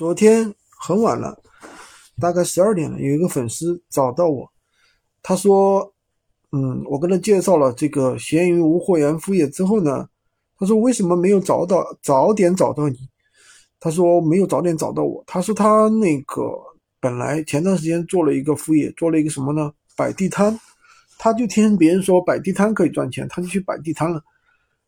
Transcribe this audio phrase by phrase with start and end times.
[0.00, 1.38] 昨天很晚了，
[2.18, 4.50] 大概十二点了，有一个粉丝找到我，
[5.22, 5.92] 他说
[6.52, 10.08] ：“嗯，我跟他介绍了这个闲鱼无货源副业之后呢，
[10.58, 12.96] 他说为什么没有找到早点找到你？
[13.78, 15.22] 他说没有早点找到我。
[15.26, 16.50] 他说他那个
[16.98, 19.70] 本来前段时间做了一个副业，做了一个什么呢？
[19.98, 20.58] 摆地摊，
[21.18, 24.22] 他就听别人说摆地摊可以赚钱，他就去摆地摊了，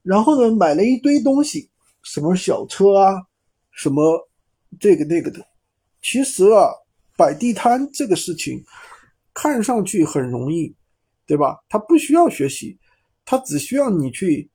[0.03, 1.69] 然后呢买了一堆东西，
[2.03, 3.25] 什么小车啊，
[3.73, 4.27] 什么。”
[4.80, 5.46] 这个那个的，
[6.00, 6.69] 其实啊，
[7.16, 8.62] 摆地摊这个事情
[9.34, 10.74] 看上去很容易，
[11.27, 11.59] 对吧？
[11.69, 12.78] 他不需要学习，
[13.24, 14.50] 他只需要你去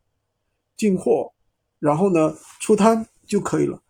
[0.76, 1.32] 进货，
[1.80, 3.82] 然后呢出摊就可以了。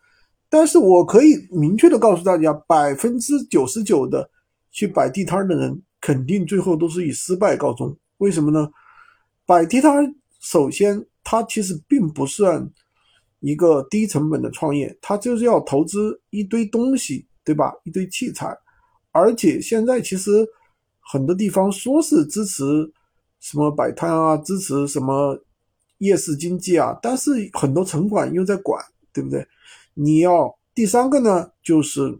[0.49, 4.29] 但是我可以明确的告诉大家，百分之九十九的
[4.71, 7.97] 去摆地摊的人，肯定最后都是以失败告终。
[8.17, 8.69] 为什么呢？
[9.45, 12.69] 摆地摊首先，它其实并不算。
[13.39, 17.73] 一个低成本的创业，它就是要投资一堆东西，对吧？
[17.83, 18.57] 一堆器材，
[19.11, 20.47] 而且现在其实
[20.99, 22.63] 很多地方说是支持
[23.39, 25.39] 什么摆摊啊，支持什么
[25.99, 29.45] 夜市经济啊，但是很多城管又在管，对不对？
[29.93, 32.19] 你要第三个呢，就是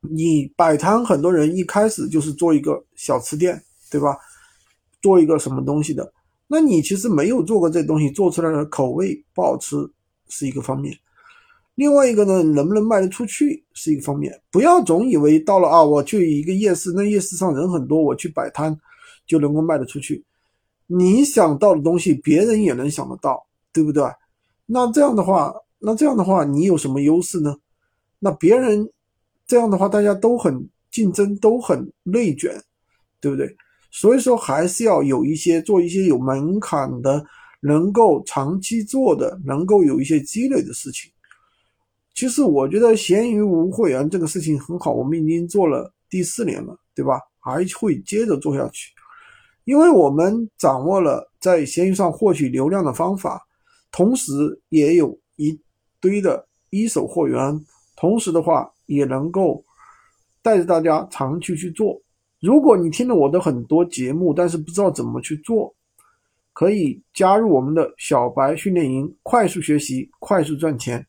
[0.00, 4.16] 你摆摊，很多人一开始就是做一个小吃店，对吧？
[5.00, 6.12] 做一个什么东西的，
[6.46, 9.76] 那你其实没有做过这东西，做出来的口味不好吃。
[10.34, 10.96] 是一个方面，
[11.74, 14.32] 另外一个呢，能不能卖得出去是一个方面。
[14.50, 18.74] 不要总以为到了啊，我去一个夜市，那夜市上人很多，我去摆摊
[19.26, 20.24] 就能够卖得出去。
[20.86, 24.02] 你想到的东西，别人也能想得到，对不对？
[24.64, 27.54] 那这样的话，那这样的话，你有什么优势呢？
[28.18, 28.90] 那别人
[29.46, 32.58] 这样的话，大家都很竞争，都很内卷，
[33.20, 33.54] 对不对？
[33.90, 37.22] 所以说，还是要有一些做一些有门槛的。
[37.62, 41.10] 能够长期做的，能够有一些积累的事情。
[42.14, 47.18] 其实我觉得闲鱼无会员这个事情很好，我们已经做了第四年了，对吧？
[47.40, 48.92] 还会接着做下去，
[49.64, 53.40] 因为我们掌握了在闲鱼上获取流量的方法，
[53.90, 54.32] 同时
[54.68, 55.58] 也有一
[56.00, 57.64] 堆的一手货源，
[57.96, 59.64] 同时的话也能够
[60.42, 62.00] 带着大家长期去做。
[62.40, 65.74] 如果你听了我的很多节目，但是不知道怎么去做。
[66.52, 71.06] 可以加入我们的小白训练营，快速学习，快速赚钱。